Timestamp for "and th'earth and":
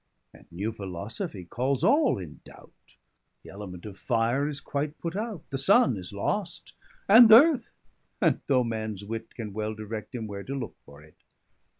7.07-8.41